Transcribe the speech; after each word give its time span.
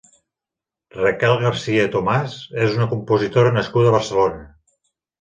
Raquel 0.95 1.35
García-Tomás 1.43 2.35
és 2.65 2.75
una 2.81 2.91
compositora 2.97 3.55
nascuda 3.61 3.93
a 3.95 3.99
Barcelona. 4.01 4.47